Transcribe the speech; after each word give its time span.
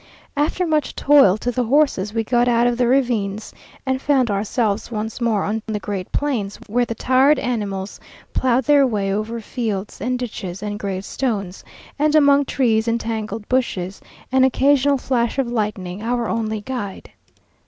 After 0.35 0.65
much 0.65 0.95
toil 0.95 1.37
to 1.37 1.51
the 1.51 1.65
horses, 1.65 2.11
we 2.11 2.23
got 2.23 2.47
out 2.47 2.65
of 2.65 2.75
the 2.75 2.87
ravines 2.87 3.53
and 3.85 4.01
found 4.01 4.31
ourselves 4.31 4.89
once 4.89 5.21
more 5.21 5.43
on 5.43 5.61
the 5.67 5.79
great 5.79 6.11
plains, 6.11 6.57
where 6.65 6.85
the 6.85 6.95
tired 6.95 7.37
animals 7.37 7.99
ploughed 8.33 8.63
their 8.63 8.87
way 8.87 9.13
over 9.13 9.39
fields 9.39 10.01
and 10.01 10.17
ditches 10.17 10.63
and 10.63 10.79
great 10.79 11.05
stones, 11.05 11.63
and 11.99 12.15
among 12.15 12.45
trees 12.45 12.87
and 12.87 12.99
tangled 12.99 13.47
bushes; 13.47 14.01
an 14.31 14.43
occasional 14.43 14.97
flash 14.97 15.37
of 15.37 15.45
lightning 15.51 16.01
our 16.01 16.27
only 16.27 16.61
guide. 16.61 17.11